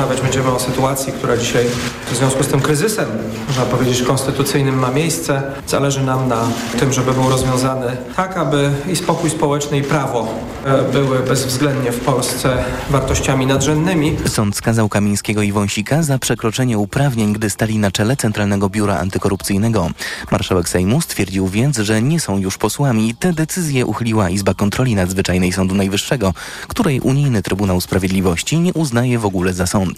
[0.00, 1.66] rozmawiać będziemy o sytuacji, która dzisiaj
[2.10, 3.08] w związku z tym kryzysem,
[3.48, 5.42] można powiedzieć, konstytucyjnym ma miejsce.
[5.66, 10.28] Zależy nam na tym, żeby był rozwiązany tak, aby i spokój społeczny i prawo
[10.64, 14.16] e, były bezwzględnie w Polsce wartościami nadrzędnymi.
[14.26, 19.90] Sąd skazał Kamińskiego i Wąsika za przekroczenie uprawnień, gdy stali na czele Centralnego Biura Antykorupcyjnego.
[20.30, 23.14] Marszałek Sejmu stwierdził więc, że nie są już posłami.
[23.14, 26.34] Te decyzje uchyliła Izba Kontroli Nadzwyczajnej Sądu Najwyższego,
[26.68, 29.89] której Unijny Trybunał Sprawiedliwości nie uznaje w ogóle za sąd.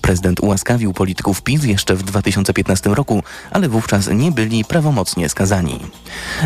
[0.00, 5.80] Prezydent ułaskawił polityków PiS jeszcze w 2015 roku, ale wówczas nie byli prawomocnie skazani.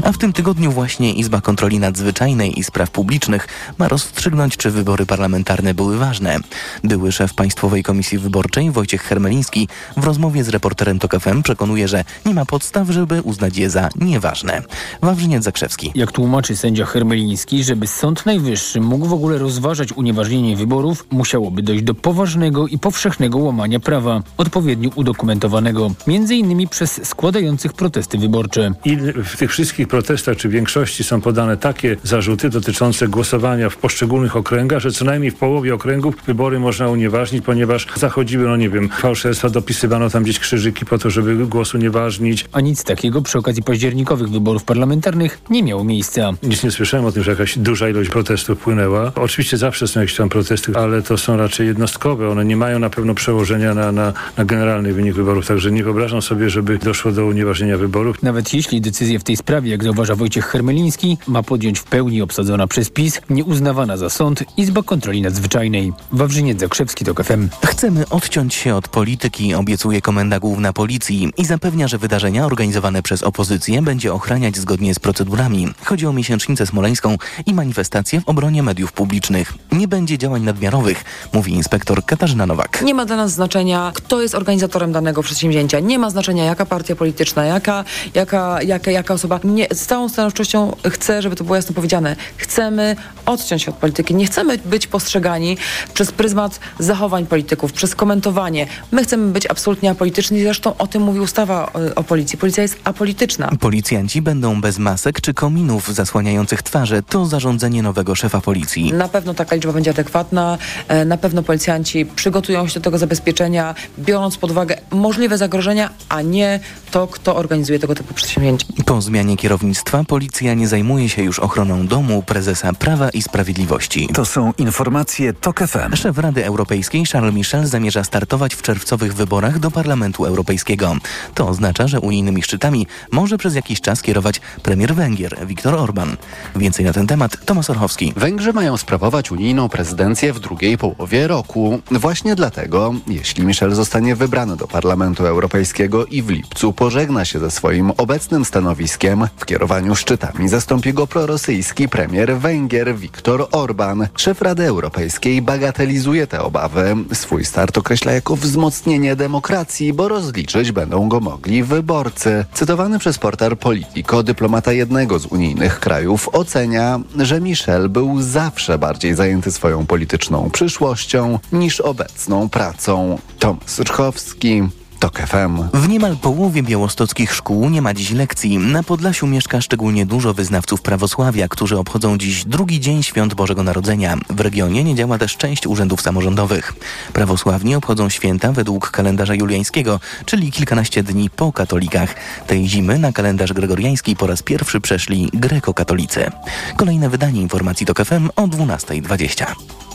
[0.02, 5.06] A w tym tygodniu właśnie Izba Kontroli Nadzwyczajnej i Spraw Publicznych ma rozstrzygnąć, czy wybory
[5.06, 6.38] parlamentarne były ważne.
[6.84, 12.05] Były szef Państwowej Komisji Wyborczej Wojciech Hermeliński w rozmowie z reporterem TOK FM przekonuje, że
[12.27, 14.62] nie ma podstaw, żeby uznać je za nieważne.
[15.03, 15.92] Wawrzyniec Zakrzewski.
[15.95, 21.84] Jak tłumaczy sędzia Hermeliński, żeby Sąd Najwyższy mógł w ogóle rozważać unieważnienie wyborów, musiałoby dojść
[21.84, 28.72] do poważnego i powszechnego łamania prawa, odpowiednio udokumentowanego, między innymi przez składających protesty wyborcze.
[28.84, 34.36] I w tych wszystkich protestach, czy większości są podane takie zarzuty dotyczące głosowania w poszczególnych
[34.36, 38.89] okręgach, że co najmniej w połowie okręgów wybory można unieważnić, ponieważ zachodziły, no nie wiem,
[38.89, 42.48] fałszerstwa, dopisywano tam gdzieś krzyżyki po to, żeby głos unieważnić.
[42.52, 46.30] A nic takiego przy okazji październikowych wyborów parlamentarnych nie miało miejsca.
[46.42, 49.12] Nic nie słyszałem o tym, że jakaś duża ilość protestów płynęła.
[49.14, 52.28] Oczywiście zawsze są jakieś tam protesty, ale to są raczej jednostkowe.
[52.28, 56.23] One nie mają na pewno przełożenia na, na, na generalny wynik wyborów, także nie wyobrażam
[56.23, 58.23] sobie, żeby doszło do unieważnienia wyborów.
[58.23, 62.67] Nawet jeśli decyzję w tej sprawie, jak zauważa Wojciech Hermeliński, ma podjąć w pełni obsadzona
[62.67, 65.92] przez PiS, nieuznawana za sąd Izba Kontroli Nadzwyczajnej.
[66.12, 67.48] Wawrzyniec Zakrzewski, to FM.
[67.67, 73.23] Chcemy odciąć się od polityki, obiecuje Komenda Główna Policji i zapewnia, że wydarzenia organizowane przez
[73.23, 75.69] opozycję będzie ochraniać zgodnie z procedurami.
[75.84, 79.55] Chodzi o miesięcznicę smoleńską i manifestacje w obronie mediów publicznych.
[79.73, 82.61] Nie będzie działań nadmiarowych, mówi inspektor Katarzyna Nowak.
[82.82, 85.80] Nie ma dla nas znaczenia, kto jest organizatorem danego przedsięwzięcia.
[85.80, 89.41] Nie ma znaczenia, jaka partia polityczna, jaka, jaka, jaka, jaka osoba.
[89.44, 92.17] Nie, z całą stanowczością chcę, żeby to było jasno powiedziane.
[92.36, 92.96] Chcemy
[93.27, 94.14] odciąć się od polityki.
[94.14, 95.56] Nie chcemy być postrzegani
[95.95, 98.67] przez pryzmat zachowań polityków, przez komentowanie.
[98.92, 100.42] My chcemy być absolutnie apolityczni.
[100.42, 102.39] Zresztą o tym mówi ustawa o, o policji.
[102.39, 103.51] Policja jest apolityczna.
[103.61, 107.02] Policjanci będą bez masek czy kominów zasłaniających twarze.
[107.02, 108.92] To zarządzenie nowego szefa policji.
[108.92, 110.58] Na pewno taka liczba będzie adekwatna.
[110.89, 116.23] E, Na pewno policjanci przygotują się do tego zabezpieczenia, biorąc pod uwagę możliwe zagrożenia, a
[116.23, 118.67] nie to, kto organizuje tego typu przedsięwzięcia.
[118.86, 124.08] Po zmianie kierownictwa policja nie zajmuje się już ochroną domu prezesa Prawa i Sprawiedliwości.
[124.14, 125.96] To są informacje TOK FM.
[125.96, 130.96] Szef Rady Europejskiej Charles Michel zamierza startować w czerwcowych wyborach do Parlamentu Europejskiego.
[131.34, 136.17] To oznacza, że unijnymi szczytami może przez jakiś czas kierować premier Węgier Viktor Orban.
[136.56, 138.12] Więcej na ten temat Tomasz Orchowski.
[138.17, 141.81] Węgrzy mają sprawować unijną prezydencję w drugiej połowie roku.
[141.90, 147.50] Właśnie dlatego, jeśli Michel zostanie wybrany do Parlamentu Europejskiego i w lipcu pożegna się ze
[147.50, 154.08] swoim obecnym stanowiskiem, w kierowaniu szczytami zastąpi go prorosyjski premier Węgier Viktor Orban.
[154.17, 156.97] Szef Rady Europejskiej bagatelizuje te obawy.
[157.12, 162.44] Swój start określa jako wzmocnienie demokracji, bo rozliczyć będą go mogli wyborcy.
[162.55, 169.14] Cytowany przez portal Politico dyplomata jednego z unijnych krajów ocenia, że Michel był zawsze bardziej
[169.14, 173.19] zajęty swoją polityczną przyszłością niż obecną pracą.
[173.38, 174.62] Tomasz Rchowski,
[175.03, 175.62] TOK FM.
[175.75, 178.59] W niemal połowie białostockich szkół nie ma dziś lekcji.
[178.59, 184.17] Na Podlasiu mieszka szczególnie dużo wyznawców prawosławia, którzy obchodzą dziś drugi dzień świąt Bożego Narodzenia.
[184.31, 186.75] W regionie nie działa też część urzędów samorządowych.
[187.12, 192.14] Prawosławni obchodzą święta według kalendarza juliańskiego, czyli kilkanaście dni po katolikach.
[192.47, 196.31] Tej zimy na kalendarz gregoriański po raz pierwszy przeszli grekokatolicy.
[196.76, 199.92] Kolejne wydanie informacji TOK FM o 12.20.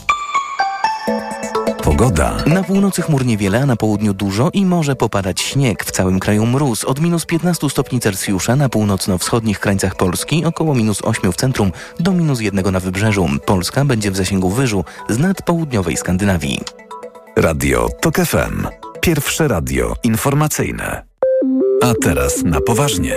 [1.88, 2.36] Pogoda.
[2.46, 5.84] Na północy chmur niewiele, a na południu dużo i może popadać śnieg.
[5.84, 11.02] W całym kraju mróz od minus 15 stopni Celsjusza na północno-wschodnich krańcach Polski, około minus
[11.02, 13.28] 8 w centrum do minus 1 na wybrzeżu.
[13.46, 16.60] Polska będzie w zasięgu wyżu z nad południowej Skandynawii.
[17.36, 18.66] Radio TOK FM.
[19.00, 21.02] Pierwsze radio informacyjne.
[21.82, 23.14] A teraz na poważnie.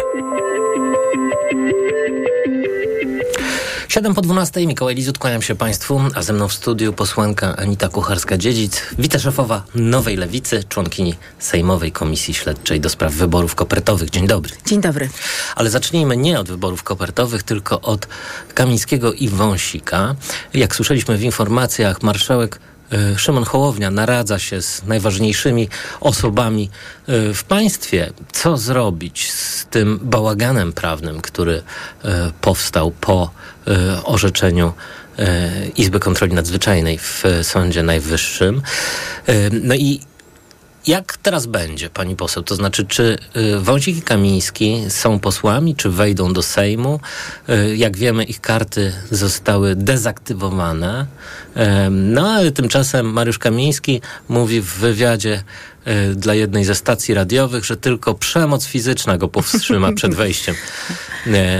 [3.92, 7.88] 7 po 12 Mikołaj Lizut, kłaniam się Państwu, a ze mną w studiu posłanka Anita
[7.88, 14.10] Kucharska-Dziedzic, wiceszefowa Nowej Lewicy, członkini Sejmowej Komisji Śledczej do spraw wyborów kopertowych.
[14.10, 14.54] Dzień dobry.
[14.66, 15.10] Dzień dobry.
[15.56, 18.08] Ale zacznijmy nie od wyborów kopertowych, tylko od
[18.54, 20.16] Kamińskiego i Wąsika.
[20.54, 22.60] Jak słyszeliśmy w informacjach, marszałek
[23.18, 26.70] Szymon Hołownia naradza się z najważniejszymi osobami
[27.10, 28.14] y, w państwie.
[28.32, 32.10] Co zrobić z tym bałaganem prawnym, który y,
[32.42, 33.30] powstał po
[34.04, 34.74] orzeczeniu
[35.78, 38.62] Izby Kontroli Nadzwyczajnej w Sądzie Najwyższym.
[39.52, 40.00] No i
[40.88, 42.44] jak teraz będzie, pani poseł?
[42.44, 47.00] To znaczy, czy y, Wąsik i Kamiński są posłami, czy wejdą do Sejmu?
[47.50, 51.06] Y, jak wiemy, ich karty zostały dezaktywowane.
[51.92, 55.44] No ale tymczasem Mariusz Kamiński mówi w wywiadzie
[56.16, 60.56] dla jednej ze stacji radiowych, że tylko przemoc fizyczna go powstrzyma przed wejściem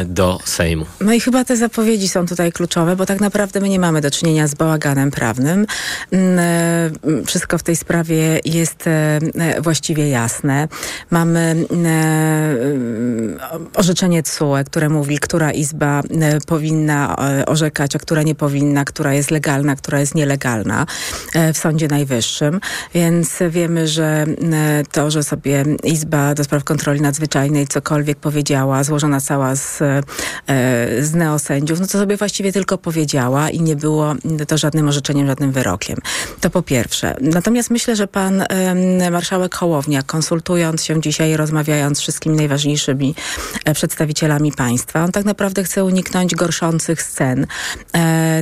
[0.06, 0.86] do Sejmu.
[1.02, 4.12] No i chyba te zapowiedzi są tutaj kluczowe, bo tak naprawdę my nie mamy do
[4.12, 5.66] czynienia z bałaganem prawnym.
[6.12, 8.86] Mm, wszystko w tej sprawie jest
[9.60, 10.68] właściwie jasne.
[11.10, 11.66] Mamy
[13.76, 16.04] orzeczenie TSUE, które mówi, która izba
[16.48, 17.16] powinna
[17.48, 20.86] orzekać, a która nie powinna, która jest legalna, która jest nielegalna
[21.54, 22.60] w Sądzie Najwyższym,
[22.94, 29.22] więc wiemy, że e, to, że sobie Izba do Spraw Kontroli Nadzwyczajnej cokolwiek powiedziała, złożona
[29.22, 30.02] cała z, e,
[31.04, 34.16] z neosędziów, no to sobie właściwie tylko powiedziała i nie było
[34.48, 35.98] to żadnym orzeczeniem, żadnym wyrokiem.
[36.42, 37.16] To po pierwsze.
[37.22, 38.44] Natomiast myślę, że pan
[39.12, 43.16] marszałek Hołownia, konsultując się dzisiaj, rozmawiając z wszystkimi najważniejszymi
[43.74, 47.48] przedstawicielami państwa, on tak naprawdę chce uniknąć gorszących scen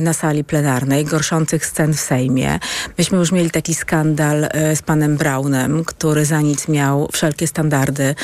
[0.02, 2.58] na sali plenarnej, gorszących scen w Sejmie.
[2.98, 8.14] Myśmy już mieli taki skandal e, z panem Braunem, który za nic miał wszelkie standardy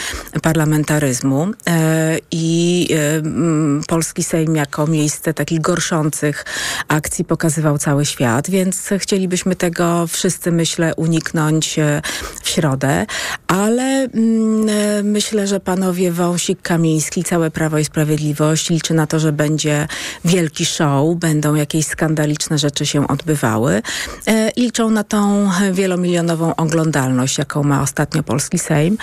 [0.43, 1.49] parlamentaryzmu.
[1.67, 6.45] E, i e, polski Sejm jako miejsce takich gorszących
[6.89, 11.77] akcji pokazywał cały świat, więc chcielibyśmy tego wszyscy, myślę, uniknąć
[12.43, 13.07] w środę,
[13.47, 19.33] ale mm, myślę, że panowie Wąsik, Kamiński, całe Prawo i Sprawiedliwość liczy na to, że
[19.33, 19.89] będzie
[20.25, 23.83] wielki show, będą jakieś skandaliczne rzeczy się odbywały.
[24.27, 28.99] E, liczą na tą wielomilionową oglądalność, jaką ma ostatnio polski Sejm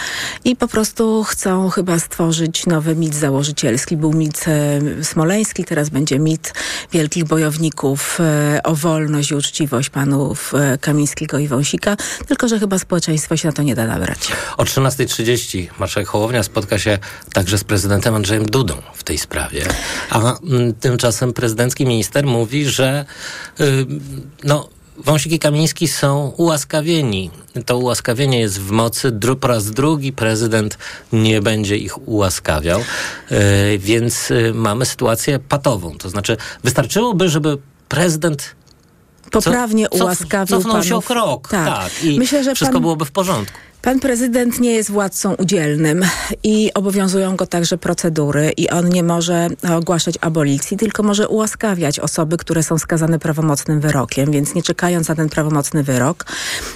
[0.46, 3.98] i po prostu chcą chyba stworzyć nowy mit założycielski.
[3.98, 6.54] Był mit e, smoleński, teraz będzie mit
[6.92, 11.98] wielkich bojowników e, o wolność i uczciwość panów Kamińskiego i Wąsika,
[12.28, 14.20] tylko że chyba społeczeństwo się na to nie da nabrać.
[14.58, 17.00] O 13.30 marszałek Hołownia spotka się
[17.34, 19.66] także z prezydentem Andrzejem Dudą w tej sprawie,
[20.10, 23.06] a m, tymczasem prezydencki minister mówi, że
[23.60, 23.86] y,
[24.44, 27.31] no, Wąsik i Kamiński są ułaskawieni.
[27.66, 29.12] To ułaskawienie jest w mocy.
[29.12, 30.78] Dru, po raz drugi prezydent
[31.13, 32.80] nie będzie ich ułaskawiał,
[33.31, 33.38] yy,
[33.78, 35.98] więc yy, mamy sytuację patową.
[35.98, 37.57] To znaczy, wystarczyłoby, żeby
[37.90, 38.56] prezydent
[39.31, 40.88] poprawnie co, ułaskawił cofnął panów.
[40.88, 41.48] się o krok.
[41.48, 41.68] Tak.
[41.68, 42.04] tak.
[42.04, 42.81] I Myślę, że wszystko pan...
[42.81, 43.57] byłoby w porządku.
[43.83, 46.06] Pan prezydent nie jest władcą udzielnym
[46.44, 52.38] i obowiązują go także procedury i on nie może ogłaszać abolicji, tylko może ułaskawiać osoby,
[52.38, 56.25] które są skazane prawomocnym wyrokiem, więc nie czekając na ten prawomocny wyrok,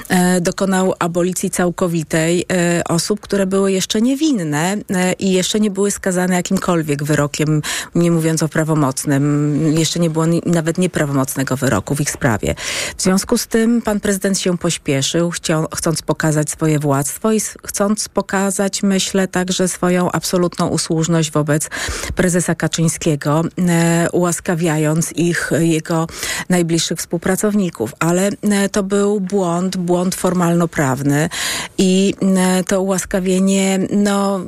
[0.09, 5.92] e, dokonał abolicji całkowitej e, osób, które były jeszcze niewinne e, i jeszcze nie były
[5.92, 7.62] skazane jakimkolwiek wyrokiem,
[7.95, 9.74] nie mówiąc o prawomocnym.
[9.77, 12.56] Jeszcze nie było ni nawet nieprawomocnego wyroku w ich sprawie.
[12.98, 17.40] W związku z tym pan prezydent się pośpieszył, chciał, chcąc pokazać swoje władze władztwo i
[17.68, 21.70] chcąc pokazać, myślę, także swoją absolutną usłużność wobec
[22.16, 26.08] prezesa Kaczyńskiego, e, ułaskawiając ich, jego
[26.50, 27.94] najbliższych współpracowników.
[28.00, 31.30] Ale e, to był błąd, błąd formalno-prawny
[31.78, 34.40] i e, to ułaskawienie no,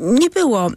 [0.00, 0.70] nie było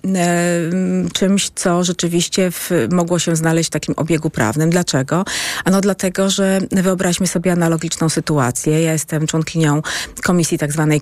[1.14, 4.70] czymś, co rzeczywiście w, mogło się znaleźć w takim obiegu prawnym.
[4.70, 5.26] Dlaczego?
[5.66, 8.82] Ano dlatego, że wyobraźmy sobie analogiczną sytuację.
[8.82, 9.82] Ja jestem członkinią
[10.24, 11.02] komisji tak zwanej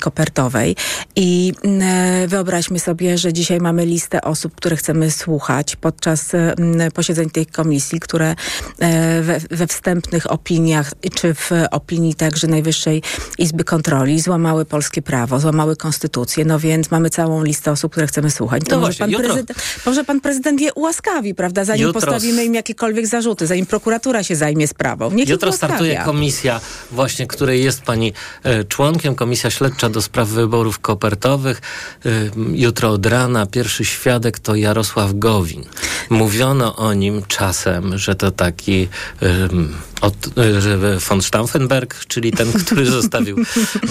[1.15, 1.81] I mm,
[2.23, 7.45] e, wyobraźmy sobie, że dzisiaj mamy listę osób, które chcemy słuchać podczas mm, posiedzeń tej
[7.45, 8.35] komisji, które
[8.79, 13.01] e, we, we wstępnych opiniach, czy w opinii także Najwyższej
[13.37, 16.45] Izby Kontroli złamały polskie prawo, złamały konstytucję.
[16.45, 18.63] No więc mamy całą listę osób, które chcemy słuchać.
[18.63, 21.65] To no może, właśnie, pan prezydent, może pan prezydent je ułaskawi, prawda?
[21.65, 22.01] Zanim jutro...
[22.01, 25.11] postawimy im jakiekolwiek zarzuty, zanim prokuratura się zajmie sprawą.
[25.11, 26.61] Niech jutro startuje komisja
[26.91, 31.61] właśnie, której jest pani e, członkiem, komisja śledcza do spraw wyborów kopertowych.
[32.05, 35.63] Y, jutro od rana pierwszy świadek to Jarosław Gowin.
[36.09, 38.87] Mówiono o nim czasem, że to taki
[39.21, 43.37] um, od, y, von Stauffenberg, czyli ten, który zostawił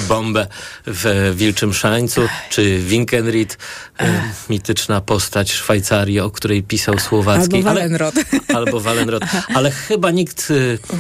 [0.09, 0.47] bombę
[0.87, 3.59] w Wilczym Szańcu, czy Winkenried,
[4.01, 4.05] y,
[4.51, 7.57] mityczna postać Szwajcarii, o której pisał Słowacki.
[7.57, 8.15] Albo Wallenrod.
[8.49, 9.23] Ale, albo Wallenrod.
[9.55, 10.53] Ale chyba nikt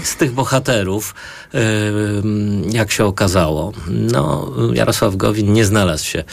[0.02, 1.14] z tych bohaterów,
[2.70, 6.24] jak się okazało, no, Jarosław Gowin nie znalazł się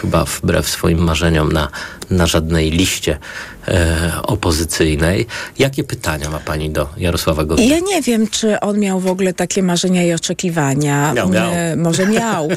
[0.00, 1.68] chyba wbrew swoim marzeniom na,
[2.10, 3.18] na żadnej liście
[4.22, 5.26] opozycyjnej.
[5.58, 7.74] Jakie pytania ma pani do Jarosława Gowina?
[7.74, 11.12] Ja nie wiem, czy on miał w ogóle takie marzenia i oczekiwania.
[11.12, 11.52] Miał, miał.
[11.52, 12.48] E, Może miał.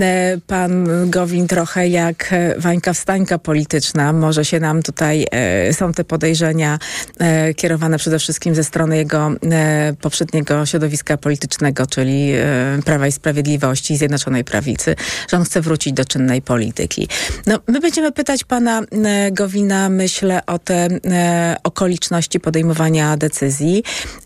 [0.00, 4.12] E, Pan Gowin trochę jak e, Wańka Wstańka polityczna.
[4.12, 6.78] Może się nam tutaj, e, są te podejrzenia
[7.18, 13.12] e, kierowane przede wszystkim ze strony jego e, poprzedniego środowiska politycznego, czyli e, Prawa i
[13.12, 14.96] Sprawiedliwości, Zjednoczonej Prawicy,
[15.30, 17.08] że on chce wrócić do czynnej polityki.
[17.46, 23.82] No, my będziemy pytać pana e, Gowina, myślę, o te e, okoliczności podejmowania decyzji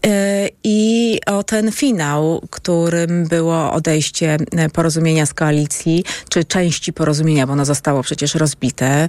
[0.06, 7.46] e, i o ten finał, którym było odejście e, porozumienia z koalicji, czy części porozumienia,
[7.46, 9.08] bo ono zostało przecież rozbite.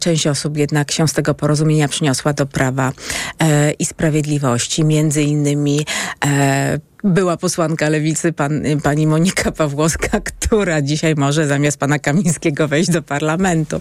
[0.00, 2.92] Część osób jednak się z tego porozumienia przyniosła do Prawa
[3.78, 5.86] i Sprawiedliwości, między innymi
[7.06, 13.02] była posłanka lewicy, pan, pani Monika Pawłowska, która dzisiaj może zamiast pana Kamińskiego wejść do
[13.02, 13.80] parlamentu,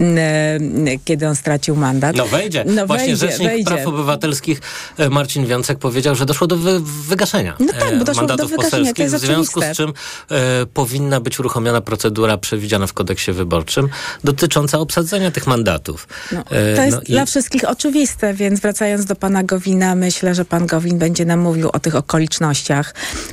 [0.00, 0.58] e,
[1.04, 2.16] kiedy on stracił mandat.
[2.16, 2.64] No wejdzie.
[2.66, 3.64] No Właśnie wejdzie, Rzecznik wejdzie.
[3.64, 4.60] Praw Obywatelskich
[4.98, 8.28] e, Marcin Wiącek powiedział, że doszło do wy wygaszenia No tak, e, bo doszło do
[8.28, 9.92] mandatów wygaszenia, to poselskich, w związku z czym
[10.30, 13.88] e, powinna być uruchomiona procedura przewidziana w kodeksie wyborczym
[14.24, 16.08] dotycząca obsadzenia tych mandatów.
[16.32, 20.34] No, E, to jest no i- dla wszystkich oczywiste, więc wracając do pana Gowina, myślę,
[20.34, 22.57] że pan Gowin będzie nam mówił o tych okolicznościach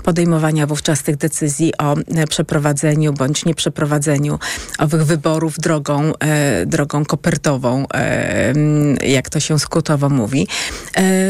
[0.03, 4.39] podejmowania wówczas tych decyzji o e, przeprowadzeniu bądź nieprzeprowadzeniu
[4.79, 8.53] owych wyborów drogą, e, drogą kopertową, e,
[9.07, 10.47] jak to się skrótowo mówi.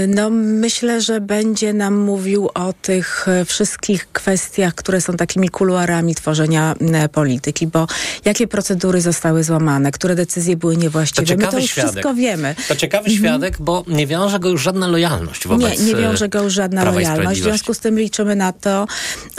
[0.08, 6.76] No, myślę, że będzie nam mówił o tych wszystkich kwestiach, które są takimi kuluarami tworzenia
[7.12, 7.88] polityki, bo
[8.26, 11.38] jakie procedury zostały złamane, które decyzje były niewłaściwe.
[11.38, 11.92] My to już świadek.
[11.92, 12.56] wszystko wiemy.
[12.68, 15.88] To ciekawy świadek, bo nie wiąże go już żadna lojalność wobec Mhm.
[15.88, 17.40] Nie, nie wiąże go już żadna lojalność.
[17.40, 18.88] W związku z tym liczymy na to,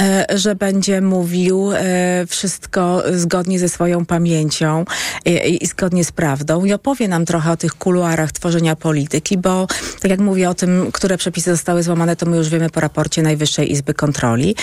[0.01, 4.85] e, że będzie mówił e, wszystko zgodnie ze swoją pamięcią
[5.25, 9.67] e, i zgodnie z prawdą i opowie nam trochę o tych kuluarach tworzenia polityki, bo
[10.01, 13.23] tak jak mówię o tym, które przepisy zostały złamane, to my już wiemy po raporcie
[13.23, 14.57] Najwyższej Izby Kontroli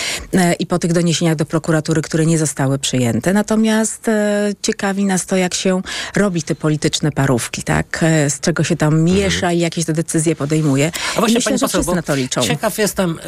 [0.60, 3.34] i po tych doniesieniach do prokuratury, które nie zostały przyjęte.
[3.34, 4.10] Natomiast
[4.62, 5.82] ciekawi nas to, jak się
[6.16, 8.06] robi te polityczne parówki, tak?
[8.30, 10.86] Z czego się tam miesza i jakieś te decyzje podejmuje.
[10.86, 11.04] Mhm.
[11.18, 12.42] A właśnie myślę, pani poseł, na to liczą.
[12.42, 13.20] Ciekaw jestem,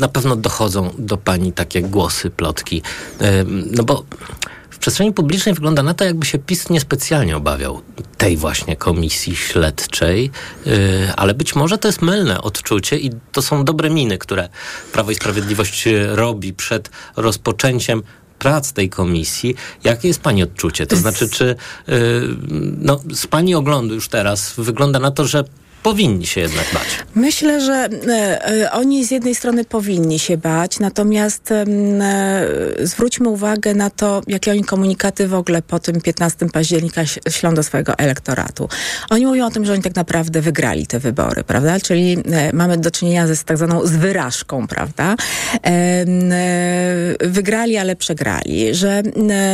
[0.00, 2.82] na pewno dochodzą do pani takie głosy, plotki.
[3.70, 4.04] No bo
[4.78, 7.82] w przestrzeni publicznej wygląda na to, jakby się PiS niespecjalnie obawiał
[8.18, 10.30] tej właśnie komisji śledczej,
[10.66, 10.72] y,
[11.16, 14.48] ale być może to jest mylne odczucie i to są dobre miny, które
[14.92, 18.02] Prawo i Sprawiedliwość y, robi przed rozpoczęciem
[18.38, 19.54] prac tej komisji.
[19.84, 20.86] Jakie jest Pani odczucie?
[20.86, 21.56] To znaczy, czy
[21.88, 22.22] y,
[22.78, 25.44] no, z Pani oglądu już teraz wygląda na to, że
[25.82, 26.86] powinni się jednak bać.
[27.14, 31.64] Myślę, że e, e, oni z jednej strony powinni się bać, natomiast e,
[32.82, 37.62] zwróćmy uwagę na to, jakie oni komunikaty w ogóle po tym 15 października ślą do
[37.62, 38.68] swojego elektoratu.
[39.10, 41.80] Oni mówią o tym, że oni tak naprawdę wygrali te wybory, prawda?
[41.80, 42.16] Czyli
[42.52, 45.16] mamy do czynienia ze tak zwaną z wyrażką, prawda?
[47.20, 49.02] Wygrali, ale przegrali, że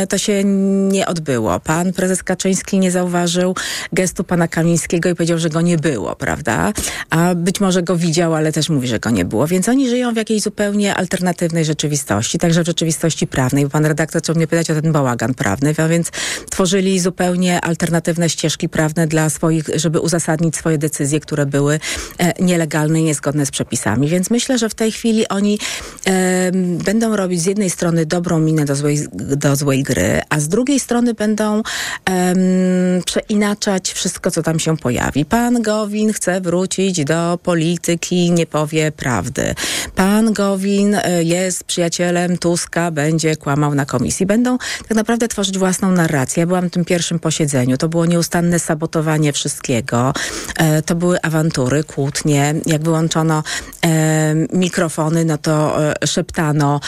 [0.09, 0.43] to się
[0.89, 1.59] nie odbyło.
[1.59, 3.55] Pan prezes Kaczyński nie zauważył
[3.93, 6.73] gestu pana Kamińskiego i powiedział, że go nie było, prawda?
[7.09, 9.47] A być może go widział, ale też mówi, że go nie było.
[9.47, 13.63] Więc oni żyją w jakiejś zupełnie alternatywnej rzeczywistości, także w rzeczywistości prawnej.
[13.63, 16.11] Bo pan redaktor chciał mnie pytać o ten bałagan prawny, a więc
[16.49, 21.79] tworzyli zupełnie alternatywne ścieżki prawne dla swoich, żeby uzasadnić swoje decyzje, które były
[22.17, 24.07] e, nielegalne i niezgodne z przepisami.
[24.07, 25.59] Więc myślę, że w tej chwili oni
[26.05, 30.47] em, będą robić z jednej strony dobrą minę do złej, do złej gry, a z
[30.47, 31.61] drugiej strony będą
[32.05, 32.37] em,
[33.05, 35.25] przeinaczać wszystko, co tam się pojawi.
[35.25, 39.55] Pan Gowin chce wrócić do polityki, nie powie prawdy.
[39.95, 44.25] Pan Gowin e, jest przyjacielem Tuska, będzie kłamał na komisji.
[44.25, 44.57] Będą
[44.87, 46.41] tak naprawdę tworzyć własną narrację.
[46.41, 47.77] Ja byłam na tym pierwszym posiedzeniu.
[47.77, 50.13] To było nieustanne sabotowanie wszystkiego.
[50.57, 52.55] E, to były awantury, kłótnie.
[52.65, 53.43] Jak wyłączono
[53.85, 56.79] e, mikrofony, no to szeptano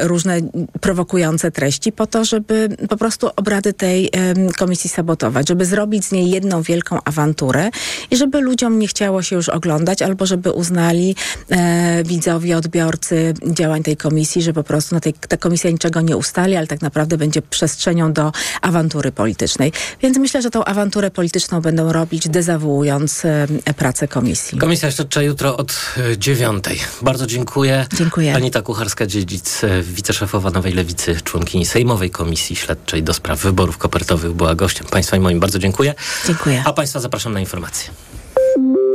[0.00, 0.38] różne
[0.80, 4.10] prowokujące treści po to, żeby po prostu obrady tej
[4.58, 7.70] komisji sabotować, żeby zrobić z niej jedną wielką awanturę
[8.10, 11.16] i żeby ludziom nie chciało się już oglądać, albo żeby uznali
[11.50, 16.16] e, widzowie, odbiorcy działań tej komisji, że po prostu no, tej, ta komisja niczego nie
[16.16, 19.72] ustali, ale tak naprawdę będzie przestrzenią do awantury politycznej.
[20.02, 24.58] Więc myślę, że tą awanturę polityczną będą robić, dezawuując e, pracę komisji.
[24.58, 26.80] Komisja Śledcza jutro od e, dziewiątej.
[27.02, 27.86] Bardzo dziękuję.
[27.92, 28.34] Dziękuję.
[28.34, 34.54] Anita Kucharska-Dziedzic, e, wiceszefowa Nowej Lewicy, członkini Sejmowej Komisji Śledczej do spraw wyborów kopertowych była
[34.54, 34.86] gościem.
[34.90, 35.94] Państwa i moim bardzo dziękuję.
[36.26, 36.62] Dziękuję.
[36.66, 37.90] A Państwa zapraszam na informacje.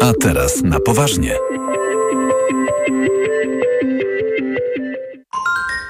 [0.01, 1.35] A teraz na poważnie.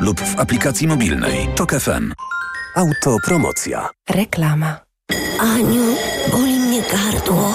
[0.00, 2.12] lub w aplikacji mobilnej Tok FM.
[2.74, 3.88] Autopromocja.
[4.10, 4.80] Reklama.
[5.40, 5.96] Aniu,
[6.32, 7.54] boli mnie gardło.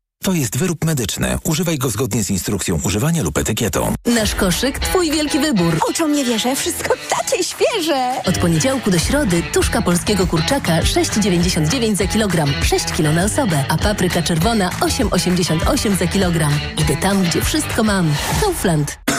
[0.23, 1.37] To jest wyrób medyczny.
[1.43, 3.93] Używaj go zgodnie z instrukcją używania lub etykietą.
[4.05, 5.77] Nasz koszyk, twój wielki wybór.
[5.89, 8.11] Oczom nie wierzę, wszystko takie świeże.
[8.25, 13.77] Od poniedziałku do środy tuszka polskiego kurczaka 6,99 za kilogram, 6 kilo na osobę, a
[13.77, 16.53] papryka czerwona 8,88 za kilogram.
[16.77, 18.13] Idę tam, gdzie wszystko mam.
[18.41, 19.00] Kaufland.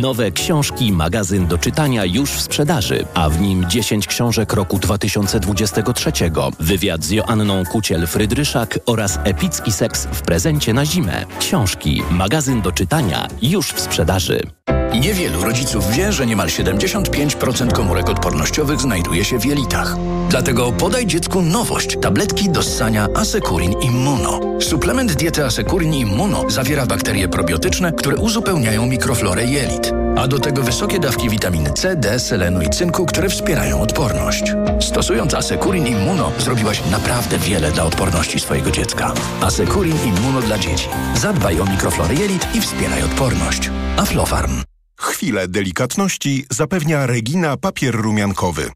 [0.00, 6.12] Nowe książki, magazyn do czytania już w sprzedaży, a w nim 10 książek roku 2023,
[6.60, 11.24] wywiad z Joanną Kuciel-Frydryszak oraz epicki seks w prezencie na zimę.
[11.40, 14.55] Książki, magazyn do czytania już w sprzedaży.
[15.00, 19.96] Niewielu rodziców wie, że niemal 75% komórek odpornościowych znajduje się w jelitach.
[20.28, 21.96] Dlatego podaj dziecku nowość.
[22.02, 24.40] Tabletki do ssania Asekurin Immuno.
[24.60, 30.05] Suplement diety Asekurin Immuno zawiera bakterie probiotyczne, które uzupełniają mikroflorę jelit.
[30.16, 34.42] A do tego wysokie dawki witaminy C, D, selenu i cynku, które wspierają odporność.
[34.80, 39.12] Stosując Asekurin Immuno zrobiłaś naprawdę wiele dla odporności swojego dziecka.
[39.40, 40.88] Asekurin Immuno dla dzieci.
[41.14, 43.70] Zadbaj o mikroflorę jelit i wspieraj odporność.
[43.96, 44.62] Aflofarm.
[45.00, 48.70] Chwilę delikatności zapewnia Regina papier rumiankowy.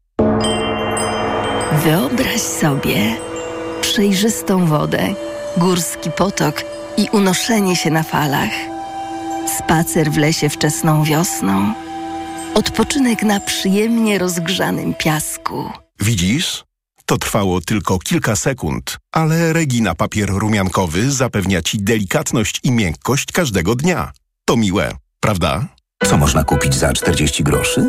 [1.85, 3.17] Wyobraź sobie
[3.81, 5.15] przejrzystą wodę,
[5.57, 6.63] górski potok
[6.97, 8.70] i unoszenie się na falach.
[9.59, 11.75] Spacer w lesie wczesną wiosną.
[12.55, 15.71] Odpoczynek na przyjemnie rozgrzanym piasku.
[16.01, 16.65] Widzisz?
[17.07, 23.75] To trwało tylko kilka sekund, ale Regina papier rumiankowy zapewnia Ci delikatność i miękkość każdego
[23.75, 24.13] dnia.
[24.45, 25.67] To miłe, prawda?
[26.07, 27.89] Co można kupić za 40 groszy?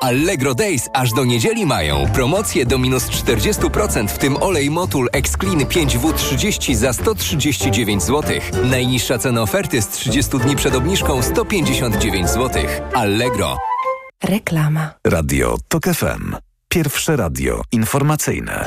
[0.00, 5.58] Allegro Days aż do niedzieli mają promocje do minus 40%, w tym olej Motul X-Clean
[5.58, 8.36] 5W30 za 139 zł.
[8.64, 12.62] Najniższa cena oferty z 30 dni przed obniżką 159 zł.
[12.94, 13.56] Allegro.
[14.24, 14.90] Reklama.
[15.06, 16.36] Radio TOK FM.
[16.68, 18.64] Pierwsze radio informacyjne.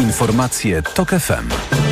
[0.00, 1.83] Informacje TOK FM.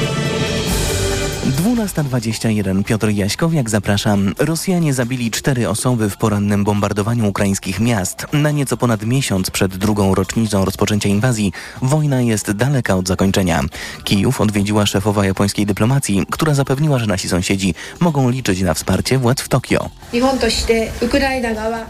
[1.43, 4.35] 12.21 Piotr Jaśkowiak, zapraszam.
[4.39, 8.27] Rosjanie zabili cztery osoby w porannym bombardowaniu ukraińskich miast.
[8.33, 11.53] Na nieco ponad miesiąc przed drugą rocznicą rozpoczęcia inwazji
[11.83, 13.61] wojna jest daleka od zakończenia.
[14.05, 19.41] Kijów odwiedziła szefowa japońskiej dyplomacji, która zapewniła, że nasi sąsiedzi mogą liczyć na wsparcie władz
[19.41, 19.91] w Tokio.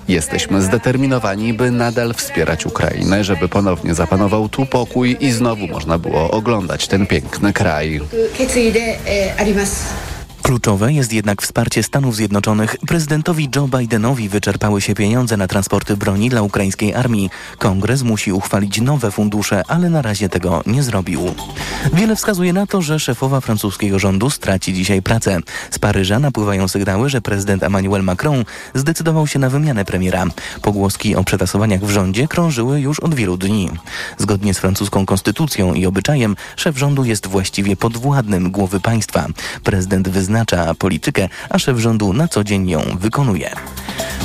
[0.08, 6.30] Jesteśmy zdeterminowani, by nadal wspierać Ukrainę, żeby ponownie zapanował tu pokój i znowu można było
[6.30, 8.00] oglądać ten piękny kraj.
[9.42, 10.21] あります。
[10.42, 12.76] Kluczowe jest jednak wsparcie Stanów Zjednoczonych.
[12.86, 17.30] Prezydentowi Joe Bidenowi wyczerpały się pieniądze na transporty broni dla ukraińskiej armii.
[17.58, 21.34] Kongres musi uchwalić nowe fundusze, ale na razie tego nie zrobił.
[21.92, 25.40] Wiele wskazuje na to, że szefowa francuskiego rządu straci dzisiaj pracę.
[25.70, 30.24] Z Paryża napływają sygnały, że prezydent Emmanuel Macron zdecydował się na wymianę premiera.
[30.62, 33.70] Pogłoski o przetasowaniach w rządzie krążyły już od wielu dni.
[34.18, 39.26] Zgodnie z francuską konstytucją i obyczajem szef rządu jest właściwie podwładnym głowy państwa.
[39.64, 43.50] Prezydent wyznacza politykę, a szef rządu na co dzień ją wykonuje.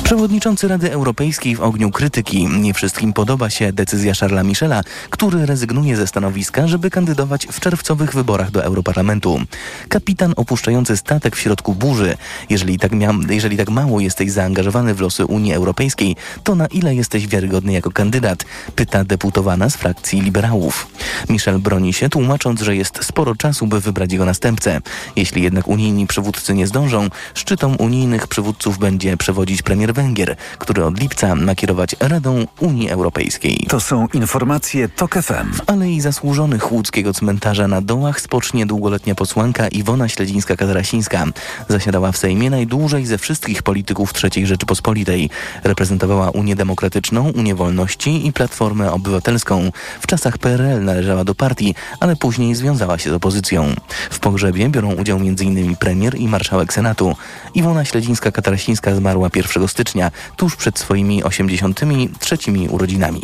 [0.08, 2.46] Przewodniczący Rady Europejskiej w ogniu krytyki.
[2.46, 8.14] Nie wszystkim podoba się decyzja Charlesa Michela, który rezygnuje ze stanowiska, żeby kandydować w czerwcowych
[8.14, 9.40] wyborach do Europarlamentu.
[9.88, 12.16] Kapitan opuszczający statek w środku burzy.
[12.50, 12.92] Jeżeli tak,
[13.30, 17.90] jeżeli tak mało jesteś zaangażowany w losy Unii Europejskiej, to na ile jesteś wiarygodny jako
[17.90, 18.44] kandydat?
[18.76, 20.86] Pyta deputowana z frakcji liberałów.
[21.28, 24.80] Michel broni się, tłumacząc, że jest sporo czasu, by wybrać jego następcę.
[25.16, 31.00] Jeśli jednak unijni przywódcy nie zdążą, szczytom unijnych przywódców będzie przewodzić premier Węgier, który od
[31.00, 33.66] lipca ma kierować Radą Unii Europejskiej.
[33.68, 35.52] To są informacje TOK FM.
[35.52, 41.32] W Alei Zasłużonych łódzkiego cmentarza na Dołach spocznie długoletnia posłanka Iwona Śledzińska-Katarasińska.
[41.68, 45.30] Zasiadała w Sejmie najdłużej ze wszystkich polityków III Rzeczypospolitej.
[45.64, 49.70] Reprezentowała Unię Demokratyczną, Unię Wolności i Platformę Obywatelską.
[50.00, 53.74] W czasach PRL należała do partii, ale później związała się z opozycją.
[54.10, 55.76] W pogrzebie biorą udział m.in.
[55.88, 57.16] premier i marszałek Senatu.
[57.54, 62.38] Iwona Śledzińska-Katarasińska zmarła 1 stycznia, tuż przed swoimi 83
[62.70, 63.20] urodzinami.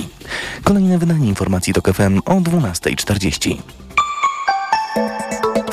[0.65, 3.57] Kolejne wydanie informacji TOK FM o 12.40.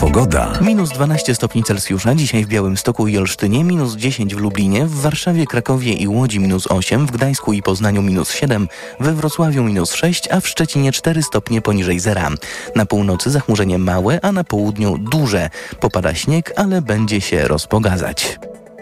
[0.01, 0.59] Pogoda.
[0.61, 5.45] Minus 12 stopni Celsjusza, dzisiaj w Białymstoku i Olsztynie, minus 10 w Lublinie, w Warszawie,
[5.45, 8.67] Krakowie i Łodzi minus 8, w Gdańsku i Poznaniu minus 7,
[8.99, 12.29] we Wrocławiu minus 6, a w Szczecinie 4 stopnie poniżej zera.
[12.75, 15.49] Na północy zachmurzenie małe, a na południu duże.
[15.79, 18.39] Popada śnieg, ale będzie się rozpogadzać.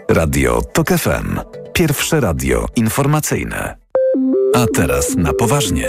[0.08, 1.40] Radio TOK FM.
[1.72, 3.76] Pierwsze radio informacyjne.
[4.54, 5.88] A teraz na poważnie.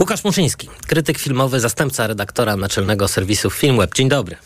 [0.00, 3.94] Łukasz Muszyński, krytyk filmowy, zastępca redaktora naczelnego serwisu Filmweb.
[3.94, 4.36] Dzień dobry.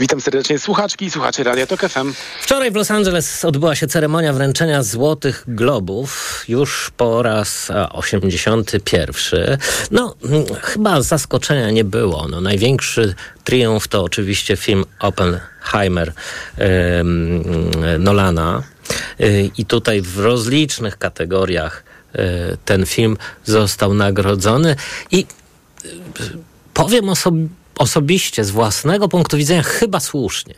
[0.00, 2.12] Witam serdecznie słuchaczki i słuchacze Radia Tok FM.
[2.40, 9.58] Wczoraj w Los Angeles odbyła się ceremonia wręczenia Złotych Globów, już po raz e, 81.
[9.90, 12.28] No, mm, chyba zaskoczenia nie było.
[12.28, 16.12] No, największy triumf to oczywiście film Oppenheimer
[16.58, 17.42] em,
[17.98, 18.62] Nolana.
[19.20, 21.84] Y, I tutaj w rozlicznych kategoriach
[22.64, 24.76] ten film został nagrodzony
[25.10, 25.26] i
[25.84, 25.88] y,
[26.74, 30.54] powiem osobiście, osobiście, z własnego punktu widzenia, chyba słusznie.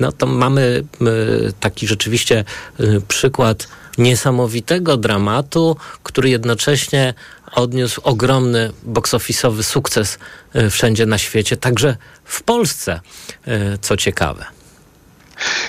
[0.00, 2.44] No to mamy y, taki rzeczywiście
[3.08, 3.68] przykład
[3.98, 7.14] niesamowitego dramatu, który jednocześnie
[7.52, 10.18] odniósł ogromny box-office'owy sukces
[10.70, 13.00] wszędzie na świecie, także w Polsce,
[13.80, 14.44] co ciekawe.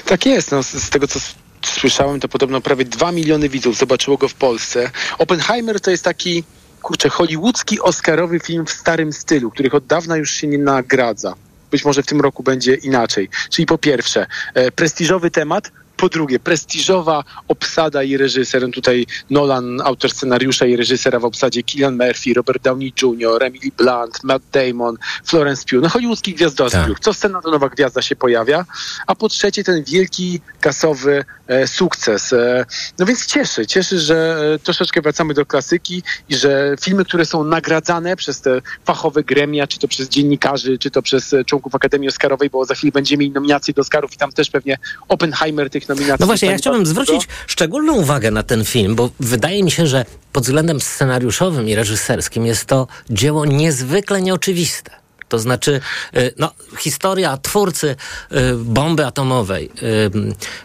[0.06, 1.20] Tak jest, no, z, tego co
[1.66, 4.92] słyszałem, to podobno prawie 2 miliony widzów zobaczyło go w Polsce.
[5.18, 6.44] Oppenheimer to jest taki,
[6.82, 11.36] kurczę, hollywoodzki, oscarowy film w starym stylu, których od dawna już się nie nagradza.
[11.72, 13.30] Być może w tym roku będzie inaczej.
[13.50, 18.72] Czyli po pierwsze, e, prestiżowy temat, po drugie, prestiżowa obsada i reżyser.
[18.74, 24.24] Tutaj Nolan, autor scenariusza i reżysera w obsadzie Killian Murphy, Robert Downey Jr., Emily Blunt,
[24.24, 25.82] Matt Damon, Florence Pugh.
[25.84, 27.00] No hollywoodzki gwiazdozbiór.
[27.00, 28.66] Co scena to nowa gwiazda się pojawia.
[29.08, 32.34] A po trzecie ten wielki kasowy e, sukces.
[32.34, 32.66] E,
[33.00, 37.44] no więc cieszy, cieszy, że e, troszeczkę wracamy do klasyki i że filmy, które są
[37.44, 42.10] nagradzane przez te fachowe gremia, czy to przez dziennikarzy, czy to przez e, członków Akademii
[42.10, 45.87] Oscarowej, bo za chwilę będziemy mieli nominacje do Oscarów i tam też pewnie Oppenheimer tych
[45.90, 46.18] nominacji.
[46.20, 50.06] No właśnie, ja chciałbym zwrócić szczególną uwagę na ten film, bo wydaje mi się, że
[50.32, 54.92] pod względem scenariuszowym i reżyserskim jest to dzieło niezwykle nieoczywiste.
[55.30, 55.82] To znaczy,
[56.18, 57.96] y, no, historia twórcy
[58.32, 59.70] y, bomby atomowej,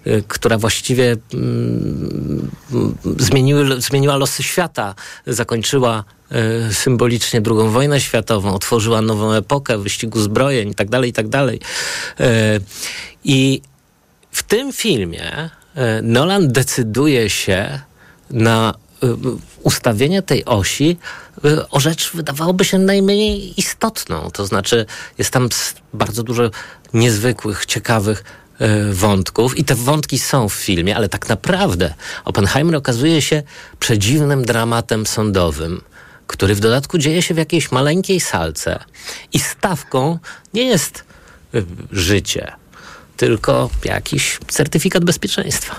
[0.07, 2.51] y, która właściwie mm,
[3.19, 4.95] zmieniły, zmieniła losy świata,
[5.27, 6.05] zakończyła
[6.71, 11.49] symbolicznie II wojnę światową, otworzyła nową epokę wyścigu zbrojeń itd., itd.
[13.25, 13.63] I
[14.33, 17.81] w tym filmie e, Nolan decyduje się
[18.31, 19.07] na e,
[19.63, 20.97] ustawienie tej osi
[21.45, 24.31] e, o rzecz wydawałoby się najmniej istotną.
[24.31, 24.87] To znaczy
[25.19, 25.49] jest tam
[25.95, 26.51] bardzo dużo
[26.95, 28.25] niezwykłych, ciekawych
[28.93, 33.43] wątków i te wątki są w filmie, ale tak naprawdę Oppenheimer okazuje się
[33.79, 35.81] przedziwnym dramatem sądowym,
[36.27, 38.85] który w dodatku dzieje się w jakiejś maleńkiej salce
[39.33, 40.19] i stawką
[40.55, 41.05] nie jest
[41.93, 42.53] życie,
[43.17, 45.77] tylko jakiś certyfikat bezpieczeństwa.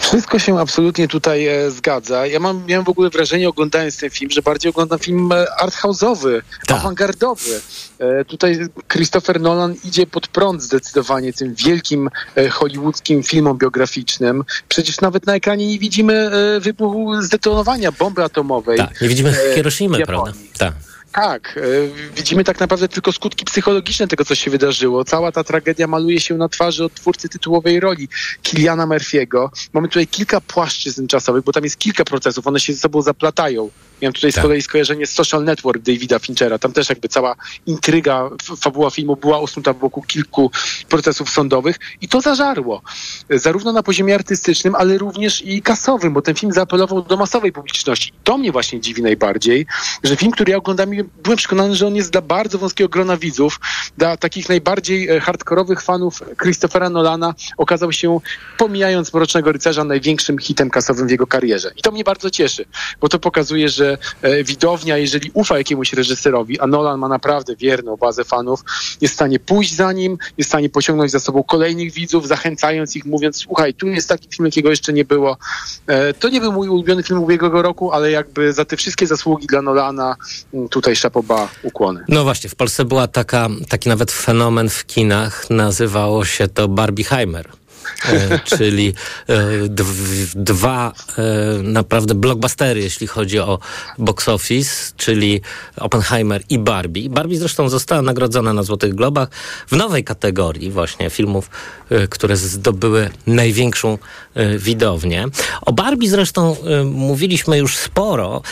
[0.00, 2.26] Wszystko się absolutnie tutaj e, zgadza.
[2.26, 6.42] Ja mam, miałem w ogóle wrażenie, oglądając ten film, że bardziej oglądam film e, arthouse'owy,
[6.68, 7.60] awangardowy.
[7.98, 8.58] E, tutaj
[8.92, 14.44] Christopher Nolan idzie pod prąd zdecydowanie tym wielkim e, hollywoodzkim filmom biograficznym.
[14.68, 18.78] Przecież nawet na ekranie nie widzimy e, wybuchu zdetonowania bomby atomowej.
[18.78, 20.32] Tak, nie widzimy e, Hiroshimy, prawda?
[20.58, 20.91] Tak.
[21.12, 21.60] Tak, e,
[22.16, 25.04] widzimy tak naprawdę tylko skutki psychologiczne tego, co się wydarzyło.
[25.04, 28.08] Cała ta tragedia maluje się na twarzy od twórcy tytułowej roli,
[28.42, 29.48] Kiliana Murphy'ego.
[29.72, 33.70] Mamy tutaj kilka płaszczyzn czasowych, bo tam jest kilka procesów, one się ze sobą zaplatają.
[34.02, 36.58] Miałem tutaj z kolei skojarzenie z Social Network Davida Finchera.
[36.58, 40.50] Tam też jakby cała intryga, fabuła filmu była osnuta wokół kilku
[40.88, 42.82] procesów sądowych i to zażarło.
[43.30, 48.12] Zarówno na poziomie artystycznym, ale również i kasowym, bo ten film zaapelował do masowej publiczności.
[48.24, 49.66] To mnie właśnie dziwi najbardziej,
[50.04, 53.60] że film, który ja oglądam, byłem przekonany, że on jest dla bardzo wąskiego grona widzów,
[53.98, 58.18] dla takich najbardziej e, hardkorowych fanów Christophera Nolana, okazał się,
[58.58, 61.70] pomijając Mrocznego Rycerza, największym hitem kasowym w jego karierze.
[61.76, 62.64] I to mnie bardzo cieszy,
[63.00, 67.96] bo to pokazuje, że e, widownia, jeżeli ufa jakiemuś reżyserowi, a Nolan ma naprawdę wierną
[67.96, 68.60] bazę fanów,
[69.00, 72.96] jest w stanie pójść za nim, jest w stanie pociągnąć za sobą kolejnych widzów, zachęcając
[72.96, 75.36] ich, mówiąc, słuchaj, tu jest taki film, jakiego jeszcze nie było.
[75.86, 79.46] E, To nie był mój ulubiony film ubiegłego roku, ale jakby za te wszystkie zasługi
[79.46, 80.16] dla Nolana
[80.54, 82.04] m, tutaj szapoba ukłony.
[82.08, 87.48] No właśnie, w Polsce była taka, taki nawet fenomen w kinach, nazywało się to Barbieheimer.
[88.08, 88.94] E, czyli
[89.28, 91.22] e, dw- dwa e,
[91.62, 93.58] naprawdę blockbustery, jeśli chodzi o
[93.98, 95.40] box office, czyli
[95.76, 97.10] Oppenheimer i Barbie.
[97.10, 99.28] Barbie zresztą została nagrodzona na Złotych Globach
[99.66, 101.50] w nowej kategorii właśnie filmów,
[102.10, 103.98] które zdobyły największą
[104.58, 105.24] widownię.
[105.62, 108.42] O Barbie zresztą mówiliśmy już sporo,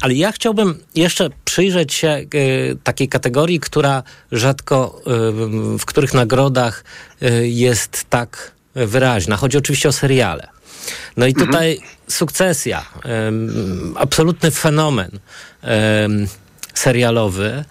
[0.00, 2.24] ale ja chciałbym jeszcze przyjrzeć się
[2.84, 5.02] takiej kategorii, która rzadko,
[5.78, 6.84] w których nagrodach
[7.42, 9.36] jest tak wyraźna.
[9.36, 10.48] Chodzi oczywiście o seriale.
[11.16, 15.10] No i tutaj sukcesja, em, absolutny fenomen
[15.62, 16.26] em,
[16.74, 17.64] serialowy.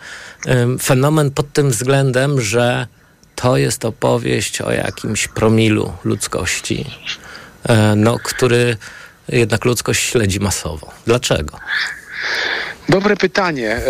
[0.46, 2.88] Em, fenomen pod tym względem, że
[3.36, 6.86] to jest opowieść o jakimś promilu ludzkości,
[7.64, 8.78] e, no, który
[9.28, 10.92] jednak ludzkość śledzi masowo.
[11.06, 11.60] Dlaczego?
[12.89, 13.71] Dobre pytanie.
[13.71, 13.82] E,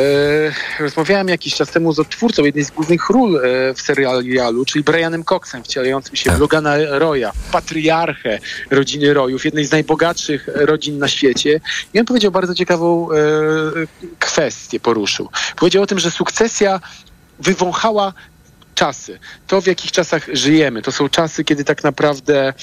[0.79, 5.23] rozmawiałem jakiś czas temu z odtwórcą jednej z głównych ról e, w serialu, czyli Brianem
[5.23, 8.39] Coxem, wcielającym się w Logana Roya, patriarchę
[8.71, 11.59] rodziny Royów, jednej z najbogatszych rodzin na świecie.
[11.93, 13.15] I on powiedział bardzo ciekawą e,
[14.19, 15.29] kwestię, poruszył.
[15.55, 16.79] Powiedział o tym, że sukcesja
[17.39, 18.13] wywąchała
[18.75, 19.19] czasy.
[19.47, 20.81] To, w jakich czasach żyjemy.
[20.81, 22.53] To są czasy, kiedy tak naprawdę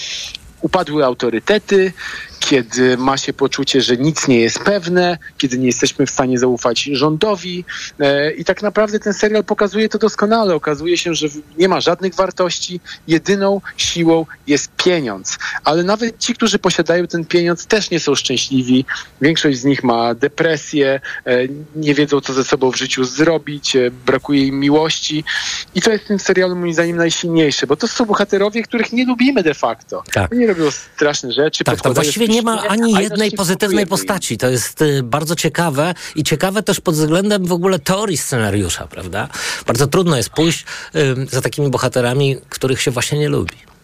[0.60, 1.92] upadły autorytety,
[2.40, 6.82] kiedy ma się poczucie, że nic nie jest pewne, kiedy nie jesteśmy w stanie zaufać
[6.82, 7.64] rządowi.
[8.00, 10.54] E, I tak naprawdę ten serial pokazuje to doskonale.
[10.54, 11.26] Okazuje się, że
[11.58, 12.80] nie ma żadnych wartości.
[13.08, 15.38] Jedyną siłą jest pieniądz.
[15.64, 18.84] Ale nawet ci, którzy posiadają ten pieniądz, też nie są szczęśliwi.
[19.20, 21.38] Większość z nich ma depresję, e,
[21.76, 25.24] nie wiedzą, co ze sobą w życiu zrobić, e, brakuje im miłości.
[25.74, 29.06] I to jest w tym serialu moim zdaniem najsilniejsze, bo to są bohaterowie, których nie
[29.06, 30.02] lubimy de facto.
[30.12, 30.32] Tak.
[30.32, 31.64] Oni robią straszne rzeczy.
[31.64, 31.80] Tak,
[32.26, 34.38] właściwie nie ma ani jednej pozytywnej postaci.
[34.38, 39.28] To jest y, bardzo ciekawe i ciekawe też pod względem w ogóle teorii scenariusza, prawda?
[39.66, 43.75] Bardzo trudno jest pójść y, za takimi bohaterami, których się właśnie nie lubi.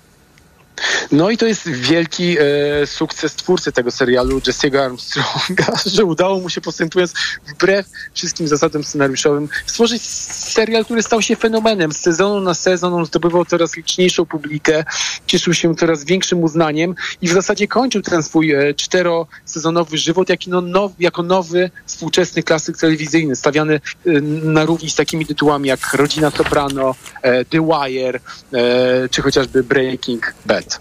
[1.12, 6.50] No i to jest wielki e, sukces twórcy tego serialu, Jesse'ego Armstronga, że udało mu
[6.50, 7.14] się postępując
[7.48, 11.92] wbrew wszystkim zasadom scenariuszowym stworzyć serial, który stał się fenomenem.
[11.92, 14.84] Z sezonu na sezon on zdobywał coraz liczniejszą publikę,
[15.26, 20.46] cieszył się coraz większym uznaniem i w zasadzie kończył ten swój e, czterosezonowy żywot jak
[20.46, 23.74] no, now, jako nowy, współczesny klasyk telewizyjny, stawiany
[24.06, 24.10] e,
[24.42, 28.20] na równi z takimi tytułami jak Rodzina Soprano, e, The Wire,
[28.52, 30.71] e, czy chociażby Breaking Bad.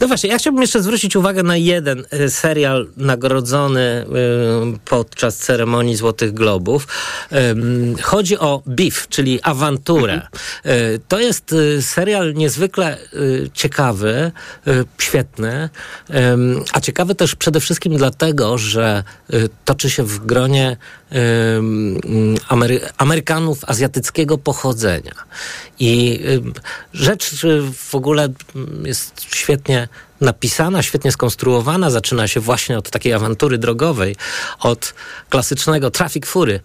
[0.00, 5.96] No właśnie, ja chciałbym jeszcze zwrócić uwagę na jeden y, serial nagrodzony y, podczas ceremonii
[5.96, 6.88] Złotych Globów.
[8.02, 10.22] Chodzi o Beef, czyli awanturę.
[10.66, 12.98] Y, to jest serial niezwykle
[13.54, 14.32] ciekawy,
[14.98, 15.68] świetny,
[16.72, 19.04] a ciekawy też przede wszystkim dlatego, że
[19.64, 20.76] toczy się w gronie
[22.48, 25.14] Amery- Amerykanów azjatyckiego pochodzenia.
[25.78, 26.20] I
[26.92, 28.86] rzecz w ogóle mm,
[29.20, 29.88] świetnie
[30.20, 31.90] napisana, świetnie skonstruowana.
[31.90, 34.16] Zaczyna się właśnie od takiej awantury drogowej,
[34.60, 34.94] od
[35.28, 36.60] klasycznego traffic fury.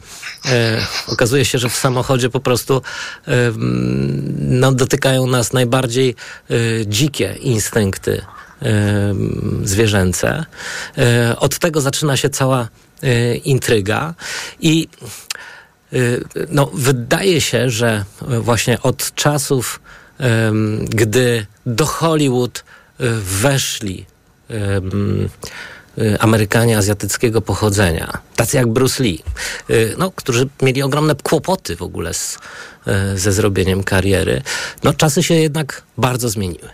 [0.45, 2.81] E, okazuje się, że w samochodzie po prostu
[3.27, 3.31] e,
[4.39, 6.15] no, dotykają nas najbardziej
[6.49, 6.55] e,
[6.87, 8.21] dzikie instynkty
[8.61, 9.13] e,
[9.63, 10.45] zwierzęce.
[10.97, 12.67] E, od tego zaczyna się cała
[13.03, 14.13] e, intryga
[14.59, 14.87] i
[15.93, 19.79] y, no, wydaje się, że właśnie od czasów,
[20.89, 22.63] gdy do Hollywood y,
[23.21, 24.06] weszli
[24.52, 24.82] y,
[26.19, 29.23] Amerykanie azjatyckiego pochodzenia, tacy jak Bruce Lee,
[29.69, 32.38] y, no, którzy mieli ogromne kłopoty w ogóle z,
[33.15, 34.41] ze zrobieniem kariery.
[34.84, 36.69] No, czasy się jednak bardzo zmieniły.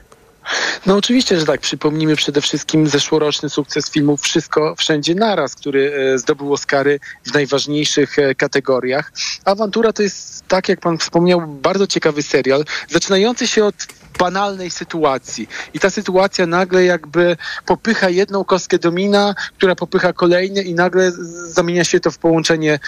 [0.85, 1.61] No oczywiście, że tak.
[1.61, 8.19] Przypomnijmy przede wszystkim zeszłoroczny sukces filmu Wszystko Wszędzie Naraz, który e, zdobył Oscary w najważniejszych
[8.19, 9.11] e, kategoriach.
[9.45, 13.75] Awantura to jest, tak jak pan wspomniał, bardzo ciekawy serial, zaczynający się od
[14.19, 15.47] banalnej sytuacji.
[15.73, 21.11] I ta sytuacja nagle jakby popycha jedną kostkę domina, która popycha kolejne i nagle
[21.45, 22.79] zamienia się to w połączenie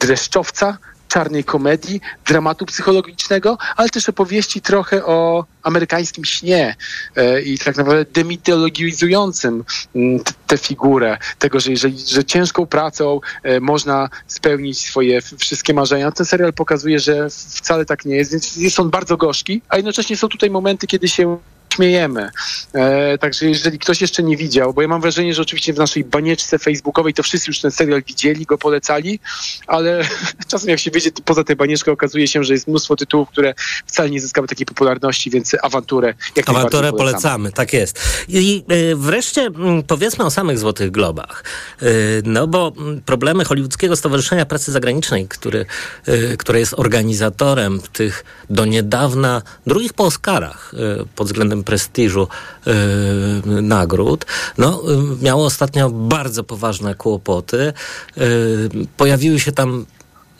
[0.00, 0.78] dreszczowca,
[1.14, 6.76] czarnej komedii, dramatu psychologicznego, ale też opowieści trochę o amerykańskim śnie
[7.16, 13.60] e, i tak naprawdę demitologizującym mm, tę figurę, tego, że jeżeli że ciężką pracą e,
[13.60, 16.12] można spełnić swoje wszystkie marzenia.
[16.12, 20.16] Ten serial pokazuje, że wcale tak nie jest, więc jest on bardzo gorzki, a jednocześnie
[20.16, 21.38] są tutaj momenty, kiedy się
[21.74, 22.30] śmiejemy.
[22.72, 26.04] E, także jeżeli ktoś jeszcze nie widział, bo ja mam wrażenie, że oczywiście w naszej
[26.04, 29.20] banieczce facebookowej to wszyscy już ten serial widzieli, go polecali,
[29.66, 30.04] ale
[30.50, 33.54] czasem jak się wyjdzie poza tę banieczkę, okazuje się, że jest mnóstwo tytułów, które
[33.86, 38.00] wcale nie zyskały takiej popularności, więc awanturę jak Awanturę polecamy, tak jest.
[38.28, 41.44] I y, wreszcie mm, powiedzmy o samych Złotych Globach.
[41.82, 45.66] Y, no bo mm, problemy Hollywoodzkiego Stowarzyszenia Pracy Zagranicznej, który,
[46.08, 50.74] y, które jest organizatorem tych do niedawna drugich po Oscarach
[51.16, 52.28] pod względem prestiżu
[52.66, 54.26] yy, nagród,
[54.58, 57.72] no, yy, miało ostatnio bardzo poważne kłopoty.
[58.16, 59.86] Yy, pojawiły się tam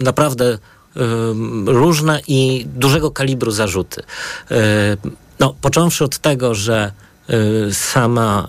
[0.01, 0.59] naprawdę
[1.67, 4.03] różne i dużego kalibru zarzuty.
[5.41, 6.93] No, począwszy od tego, że
[7.73, 8.49] sama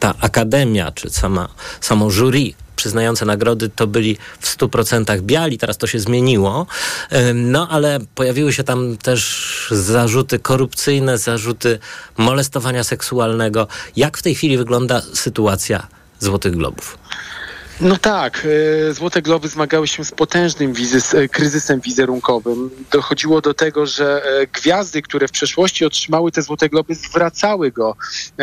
[0.00, 1.48] ta akademia, czy sama,
[1.80, 6.66] samo jury przyznające nagrody to byli w 100% biali, teraz to się zmieniło.
[7.34, 9.20] No ale pojawiły się tam też
[9.70, 11.78] zarzuty korupcyjne, zarzuty
[12.16, 13.68] molestowania seksualnego.
[13.96, 15.86] Jak w tej chwili wygląda sytuacja
[16.20, 16.98] Złotych Globów?
[17.80, 18.46] No tak,
[18.90, 22.70] e, Złote Globy zmagały się z potężnym wizys, e, kryzysem wizerunkowym.
[22.92, 27.96] Dochodziło do tego, że e, gwiazdy, które w przeszłości otrzymały te Złote Globy, zwracały go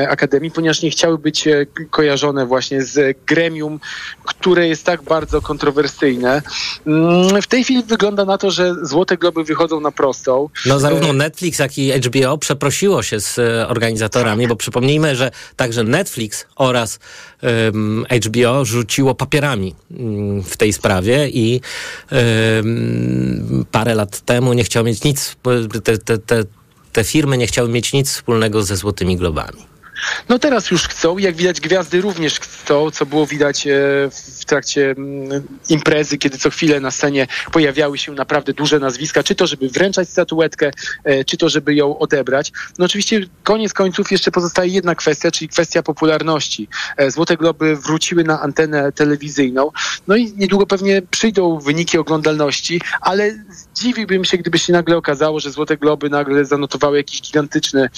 [0.09, 1.47] Akademii, ponieważ nie chciały być
[1.89, 3.79] kojarzone właśnie z gremium,
[4.23, 6.41] które jest tak bardzo kontrowersyjne.
[6.87, 10.49] Mm, w tej chwili wygląda na to, że Złote Globy wychodzą na prostą.
[10.65, 16.45] No zarówno Netflix, jak i HBO przeprosiło się z organizatorami, bo przypomnijmy, że także Netflix
[16.55, 16.99] oraz
[18.25, 21.61] HBO rzuciło papierami mm, w tej sprawie i
[23.71, 25.35] parę lat temu nie chciał mieć nic,
[25.83, 26.43] te, te, te,
[26.91, 29.76] te firmy nie chciały mieć nic wspólnego ze Złotymi Globami.
[30.29, 33.71] No teraz już chcą, jak widać gwiazdy również chcą, co było widać e,
[34.39, 39.35] w trakcie mm, imprezy, kiedy co chwilę na scenie pojawiały się naprawdę duże nazwiska, czy
[39.35, 40.71] to żeby wręczać statuetkę,
[41.03, 42.51] e, czy to żeby ją odebrać.
[42.79, 46.67] No oczywiście koniec końców jeszcze pozostaje jedna kwestia, czyli kwestia popularności.
[46.97, 49.71] E, Złote Globy wróciły na antenę telewizyjną,
[50.07, 55.51] no i niedługo pewnie przyjdą wyniki oglądalności, ale zdziwiłbym się, gdyby się nagle okazało, że
[55.51, 57.89] Złote Globy nagle zanotowały jakiś gigantyczny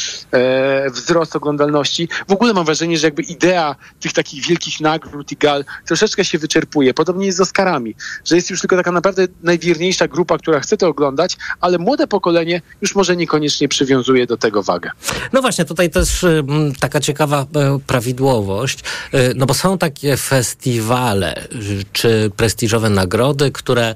[0.92, 1.89] wzrost oglądalności
[2.28, 6.38] w ogóle mam wrażenie, że jakby idea tych takich wielkich nagród i gal troszeczkę się
[6.38, 6.94] wyczerpuje.
[6.94, 10.88] Podobnie jest z Oscarami, że jest już tylko taka naprawdę najwierniejsza grupa, która chce to
[10.88, 14.92] oglądać, ale młode pokolenie już może niekoniecznie przywiązuje do tego wagę.
[15.34, 16.26] No właśnie, tutaj też
[16.80, 18.80] taka ciekawa e, prawidłowość,
[19.12, 21.48] e, no bo są takie festiwale
[21.94, 23.96] czy prestiżowe nagrody, które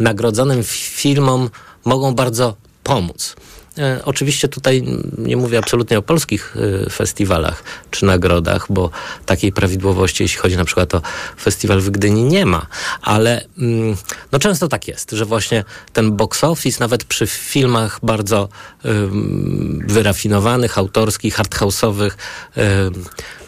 [0.00, 1.50] nagrodzonym filmom
[1.84, 3.36] mogą bardzo pomóc.
[3.78, 4.84] E, oczywiście tutaj
[5.18, 6.56] nie mówię absolutnie o polskich
[6.86, 8.90] e, festiwalach czy nagrodach, bo
[9.26, 11.02] takiej prawidłowości, jeśli chodzi na przykład o
[11.40, 12.66] festiwal w Gdyni, nie ma.
[13.02, 13.96] Ale mm,
[14.32, 18.48] no często tak jest, że właśnie ten box office, nawet przy filmach bardzo
[19.86, 22.10] wyrafinowanych, autorskich, hardhouse'owych,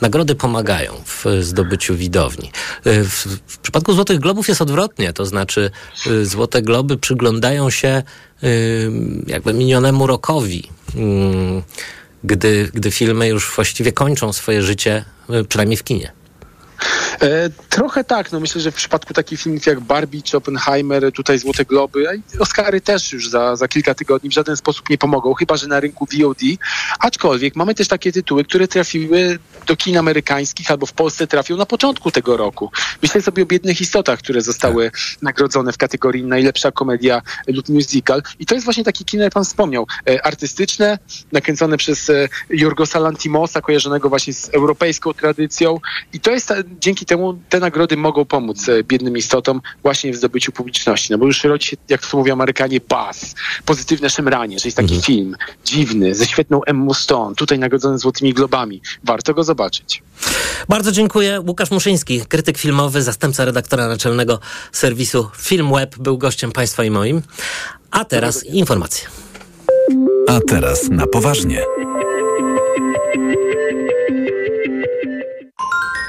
[0.01, 2.53] nagrody pomagają w zdobyciu widowni.
[2.85, 5.71] E, w, w przypadku Złotych Globów jest odwrotnie, to znaczy
[6.23, 8.03] Złote Globy przyglądają się
[9.27, 10.69] jakby minionemu rokowi,
[12.25, 16.13] gdy, gdy filmy już właściwie kończą swoje życie, y, przynajmniej w kinie.
[17.21, 21.39] E, trochę tak, no myślę, że w przypadku takich filmów jak Barbie czy Oppenheimer, tutaj
[21.39, 25.35] Złote Globy, a Oscary też już za, za kilka tygodni w żaden sposób nie pomogą,
[25.35, 26.41] chyba że na rynku VOD.
[26.99, 31.67] Aczkolwiek mamy też takie tytuły, które trafiły do kin amerykańskich albo w Polsce trafią na
[31.67, 32.71] początku tego roku.
[33.03, 35.01] Myślę sobie o Biednych Istotach, które zostały tak.
[35.23, 38.23] nagrodzone w kategorii najlepsza komedia lub musical.
[38.39, 40.99] I to jest właśnie taki kino, jak pan wspomniał, e, artystyczne,
[41.33, 45.81] nakręcone przez e, Jorgosa Lantimosa, kojarzonego właśnie z europejską tradycją.
[46.13, 50.53] I to jest dzięki temu te nagrody mogą pomóc e, biednym istotom właśnie w zdobyciu
[50.53, 51.13] publiczności.
[51.13, 53.35] No bo już rodzi się, jak to mówią Amerykanie, buzz,
[53.65, 58.81] pozytywne szemranie, że jest taki film dziwny, ze świetną Emma Stone, tutaj nagrodzony Złotymi Globami.
[59.05, 60.03] Warto go zobaczyć.
[60.69, 61.41] Bardzo dziękuję.
[61.47, 64.41] Łukasz Muszyński, krytyk filmowy, zastępca redaktora naczelnego
[64.73, 67.23] serwisu FilmWeb, był gościem Państwa i moim.
[67.91, 69.09] A teraz informacje.
[70.29, 71.65] A teraz na poważnie.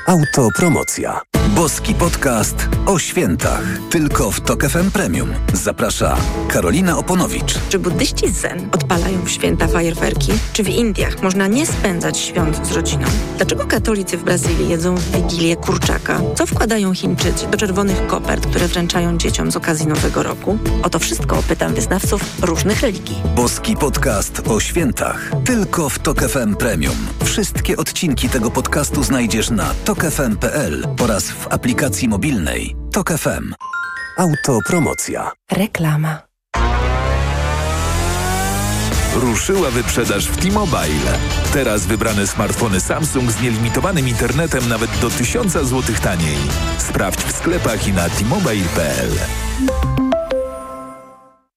[0.06, 1.22] Autopromocja.
[1.56, 3.64] Boski podcast o świętach.
[3.90, 5.30] Tylko w Tok FM Premium.
[5.54, 7.60] Zaprasza Karolina Oponowicz.
[7.70, 10.32] Czy buddyści zen odpalają w święta fajerwerki?
[10.54, 13.08] Czy w Indiach można nie spędzać świąt z rodziną?
[13.38, 16.22] Dlaczego katolicy w Brazylii jedzą w Wigilię kurczaka?
[16.36, 20.58] Co wkładają Chińczycy do czerwonych kopert, które wręczają dzieciom z okazji Nowego Roku?
[20.84, 23.22] O to wszystko pytam wyznawców różnych religii.
[23.36, 25.32] Boski podcast o świętach.
[25.46, 26.98] Tylko w Tok FM Premium.
[27.24, 33.54] Wszystkie odcinki tego podcastu znajdziesz na tokefm.pl oraz w aplikacji mobilnej Tok FM.
[34.18, 35.32] Autopromocja.
[35.52, 36.22] Reklama.
[39.16, 41.18] Ruszyła wyprzedaż w T-Mobile.
[41.54, 46.38] Teraz wybrane smartfony Samsung z nielimitowanym internetem nawet do 1000 zł taniej.
[46.78, 49.12] Sprawdź w sklepach i na t-mobile.pl.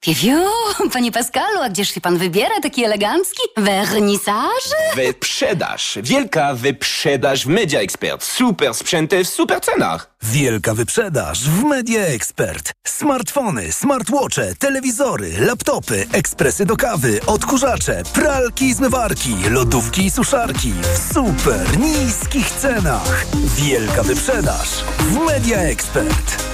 [0.01, 0.39] Piu,
[0.93, 3.43] panie Pascalu, a gdzież się pan wybiera taki elegancki?
[3.57, 4.63] Wernisaż?
[4.97, 5.99] Wyprzedaż.
[6.03, 8.25] Wielka wyprzedaż w Media Expert.
[8.25, 10.11] Super sprzęty w super cenach.
[10.23, 12.73] Wielka wyprzedaż w Media Expert.
[12.87, 21.13] Smartfony, smartwatche, telewizory, laptopy, ekspresy do kawy, odkurzacze, pralki i zmywarki, lodówki i suszarki w
[21.15, 23.27] super niskich cenach.
[23.57, 24.69] Wielka wyprzedaż
[24.99, 26.49] w Media Expert.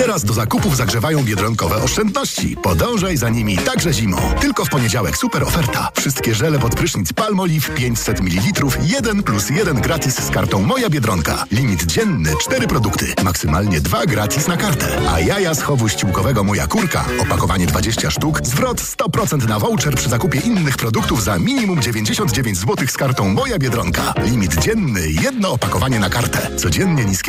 [0.00, 2.56] Teraz do zakupów zagrzewają biedronkowe oszczędności.
[2.62, 4.16] Podążaj za nimi także zimą.
[4.40, 5.88] Tylko w poniedziałek super oferta.
[5.96, 11.44] Wszystkie żele pod prysznic Palmolive 500 ml 1 plus 1 gratis z kartą Moja Biedronka.
[11.50, 13.06] Limit dzienny 4 produkty.
[13.24, 14.86] Maksymalnie 2 gratis na kartę.
[15.10, 17.04] A jaja z chowu ściółkowego Moja Kurka.
[17.18, 18.40] Opakowanie 20 sztuk.
[18.46, 23.58] Zwrot 100% na voucher przy zakupie innych produktów za minimum 99 zł z kartą Moja
[23.58, 24.14] Biedronka.
[24.24, 26.56] Limit dzienny jedno opakowanie na kartę.
[26.56, 27.20] Codziennie niskie